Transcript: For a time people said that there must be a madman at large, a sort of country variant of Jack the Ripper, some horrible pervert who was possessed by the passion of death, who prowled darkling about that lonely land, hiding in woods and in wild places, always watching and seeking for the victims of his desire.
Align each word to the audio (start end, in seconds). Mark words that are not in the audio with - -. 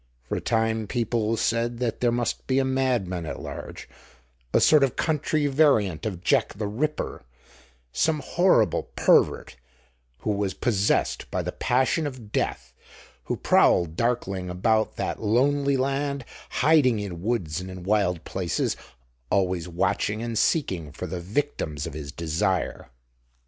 For 0.27 0.35
a 0.37 0.41
time 0.41 0.87
people 0.87 1.37
said 1.37 1.77
that 1.77 1.99
there 2.01 2.11
must 2.11 2.47
be 2.47 2.57
a 2.57 2.65
madman 2.65 3.27
at 3.27 3.39
large, 3.39 3.87
a 4.51 4.59
sort 4.59 4.83
of 4.83 4.95
country 4.95 5.45
variant 5.45 6.07
of 6.07 6.23
Jack 6.23 6.55
the 6.55 6.65
Ripper, 6.65 7.23
some 7.93 8.19
horrible 8.21 8.89
pervert 8.95 9.57
who 10.21 10.31
was 10.31 10.55
possessed 10.55 11.29
by 11.29 11.43
the 11.43 11.51
passion 11.51 12.07
of 12.07 12.31
death, 12.31 12.73
who 13.25 13.37
prowled 13.37 13.95
darkling 13.95 14.49
about 14.49 14.95
that 14.95 15.21
lonely 15.21 15.77
land, 15.77 16.25
hiding 16.49 16.99
in 16.99 17.21
woods 17.21 17.61
and 17.61 17.69
in 17.69 17.83
wild 17.83 18.23
places, 18.25 18.75
always 19.29 19.67
watching 19.67 20.23
and 20.23 20.35
seeking 20.39 20.91
for 20.91 21.05
the 21.05 21.19
victims 21.21 21.85
of 21.85 21.93
his 21.93 22.11
desire. 22.11 22.89